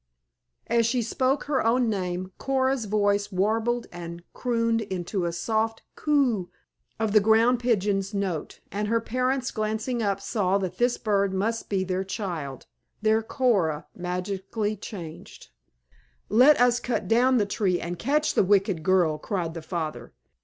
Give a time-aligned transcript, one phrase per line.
[0.65, 6.49] As she spoke her own name Coora's voice warbled and crooned into the soft coo
[6.99, 11.69] of a Ground Pigeon's note, and her parents glancing up saw that this bird must
[11.69, 12.65] be their child,
[13.03, 15.49] their Coora, magically changed.
[16.29, 20.13] "Let us cut down the tree and catch the wicked girl!" cried the father.